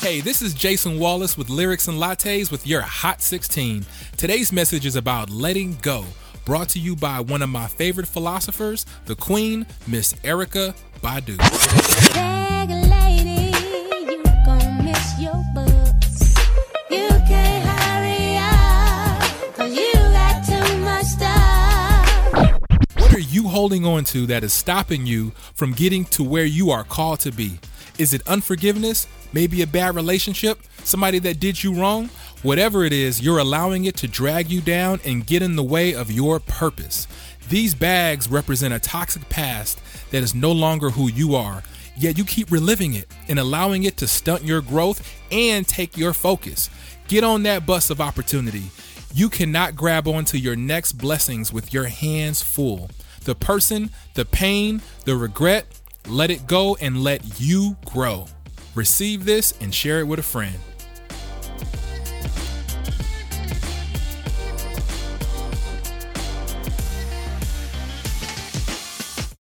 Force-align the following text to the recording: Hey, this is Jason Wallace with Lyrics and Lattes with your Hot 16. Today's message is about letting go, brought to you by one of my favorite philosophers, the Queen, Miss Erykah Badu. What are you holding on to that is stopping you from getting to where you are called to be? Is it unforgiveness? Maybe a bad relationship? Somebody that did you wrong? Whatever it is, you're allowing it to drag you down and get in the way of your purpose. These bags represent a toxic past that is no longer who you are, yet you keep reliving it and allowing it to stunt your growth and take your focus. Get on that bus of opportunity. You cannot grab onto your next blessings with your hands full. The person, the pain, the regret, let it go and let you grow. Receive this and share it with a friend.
Hey, 0.00 0.22
this 0.22 0.40
is 0.40 0.54
Jason 0.54 0.98
Wallace 0.98 1.36
with 1.36 1.50
Lyrics 1.50 1.86
and 1.86 1.98
Lattes 1.98 2.50
with 2.50 2.66
your 2.66 2.80
Hot 2.80 3.20
16. 3.20 3.84
Today's 4.16 4.50
message 4.50 4.86
is 4.86 4.96
about 4.96 5.28
letting 5.28 5.76
go, 5.82 6.06
brought 6.46 6.70
to 6.70 6.78
you 6.78 6.96
by 6.96 7.20
one 7.20 7.42
of 7.42 7.50
my 7.50 7.66
favorite 7.66 8.08
philosophers, 8.08 8.86
the 9.04 9.14
Queen, 9.14 9.66
Miss 9.86 10.14
Erykah 10.24 10.74
Badu. 11.02 11.36
What 22.96 23.14
are 23.14 23.18
you 23.18 23.48
holding 23.48 23.84
on 23.84 24.04
to 24.04 24.24
that 24.28 24.42
is 24.44 24.54
stopping 24.54 25.04
you 25.04 25.32
from 25.52 25.74
getting 25.74 26.06
to 26.06 26.24
where 26.24 26.46
you 26.46 26.70
are 26.70 26.84
called 26.84 27.20
to 27.20 27.30
be? 27.30 27.58
Is 27.98 28.14
it 28.14 28.26
unforgiveness? 28.26 29.06
Maybe 29.32 29.62
a 29.62 29.66
bad 29.66 29.94
relationship? 29.94 30.60
Somebody 30.84 31.18
that 31.20 31.40
did 31.40 31.62
you 31.62 31.74
wrong? 31.74 32.10
Whatever 32.42 32.84
it 32.84 32.92
is, 32.92 33.20
you're 33.20 33.38
allowing 33.38 33.84
it 33.84 33.96
to 33.98 34.08
drag 34.08 34.50
you 34.50 34.60
down 34.60 35.00
and 35.04 35.26
get 35.26 35.42
in 35.42 35.56
the 35.56 35.62
way 35.62 35.94
of 35.94 36.10
your 36.10 36.40
purpose. 36.40 37.06
These 37.48 37.74
bags 37.74 38.28
represent 38.28 38.72
a 38.72 38.78
toxic 38.78 39.28
past 39.28 39.80
that 40.10 40.22
is 40.22 40.34
no 40.34 40.52
longer 40.52 40.90
who 40.90 41.10
you 41.10 41.34
are, 41.34 41.62
yet 41.96 42.16
you 42.16 42.24
keep 42.24 42.50
reliving 42.50 42.94
it 42.94 43.08
and 43.28 43.38
allowing 43.38 43.84
it 43.84 43.96
to 43.98 44.06
stunt 44.06 44.42
your 44.42 44.60
growth 44.60 45.06
and 45.30 45.66
take 45.66 45.96
your 45.96 46.12
focus. 46.12 46.70
Get 47.08 47.24
on 47.24 47.42
that 47.42 47.66
bus 47.66 47.90
of 47.90 48.00
opportunity. 48.00 48.70
You 49.12 49.28
cannot 49.28 49.74
grab 49.74 50.06
onto 50.06 50.38
your 50.38 50.56
next 50.56 50.92
blessings 50.92 51.52
with 51.52 51.74
your 51.74 51.86
hands 51.86 52.40
full. 52.40 52.88
The 53.24 53.34
person, 53.34 53.90
the 54.14 54.24
pain, 54.24 54.80
the 55.04 55.16
regret, 55.16 55.66
let 56.08 56.30
it 56.30 56.46
go 56.46 56.76
and 56.80 57.02
let 57.02 57.40
you 57.40 57.76
grow. 57.84 58.26
Receive 58.74 59.24
this 59.24 59.52
and 59.60 59.74
share 59.74 59.98
it 59.98 60.06
with 60.06 60.20
a 60.20 60.22
friend. 60.22 60.54